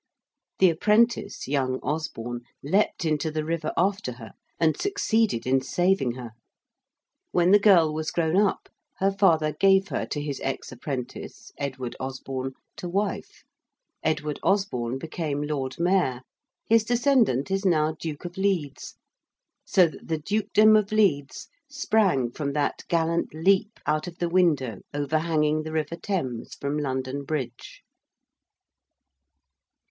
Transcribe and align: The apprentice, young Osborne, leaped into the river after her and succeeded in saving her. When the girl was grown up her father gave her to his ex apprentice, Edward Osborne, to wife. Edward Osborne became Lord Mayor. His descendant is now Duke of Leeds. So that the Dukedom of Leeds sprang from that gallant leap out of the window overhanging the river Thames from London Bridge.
The 0.57 0.71
apprentice, 0.71 1.47
young 1.47 1.77
Osborne, 1.83 2.41
leaped 2.63 3.05
into 3.05 3.29
the 3.29 3.45
river 3.45 3.71
after 3.77 4.13
her 4.13 4.31
and 4.59 4.75
succeeded 4.75 5.45
in 5.45 5.61
saving 5.61 6.13
her. 6.13 6.31
When 7.31 7.51
the 7.51 7.59
girl 7.59 7.93
was 7.93 8.09
grown 8.09 8.35
up 8.35 8.67
her 8.97 9.11
father 9.11 9.51
gave 9.53 9.89
her 9.89 10.07
to 10.07 10.19
his 10.19 10.39
ex 10.39 10.71
apprentice, 10.71 11.51
Edward 11.55 11.95
Osborne, 11.99 12.53
to 12.77 12.89
wife. 12.89 13.43
Edward 14.01 14.39
Osborne 14.41 14.97
became 14.97 15.43
Lord 15.43 15.79
Mayor. 15.79 16.23
His 16.67 16.83
descendant 16.83 17.51
is 17.51 17.63
now 17.63 17.91
Duke 17.91 18.25
of 18.25 18.37
Leeds. 18.39 18.95
So 19.65 19.85
that 19.87 20.07
the 20.07 20.17
Dukedom 20.17 20.75
of 20.75 20.91
Leeds 20.91 21.47
sprang 21.69 22.31
from 22.31 22.53
that 22.53 22.85
gallant 22.87 23.35
leap 23.35 23.79
out 23.85 24.07
of 24.07 24.17
the 24.17 24.29
window 24.29 24.79
overhanging 24.95 25.61
the 25.61 25.71
river 25.73 25.95
Thames 25.95 26.55
from 26.55 26.79
London 26.79 27.23
Bridge. 27.23 27.83